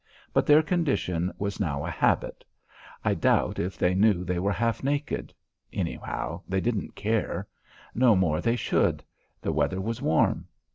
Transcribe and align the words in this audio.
But 0.33 0.47
their 0.47 0.63
condition 0.63 1.31
was 1.37 1.59
now 1.59 1.85
a 1.85 1.91
habit. 1.91 2.43
I 3.05 3.13
doubt 3.13 3.59
if 3.59 3.77
they 3.77 3.93
knew 3.93 4.23
they 4.23 4.39
were 4.39 4.51
half 4.51 4.83
naked. 4.83 5.31
Anyhow 5.71 6.41
they 6.49 6.59
didn't 6.59 6.95
care. 6.95 7.47
No 7.93 8.15
more 8.15 8.41
they 8.41 8.55
should; 8.55 9.03
the 9.43 9.51
weather 9.53 9.79
was 9.79 10.01
warm. 10.01 10.47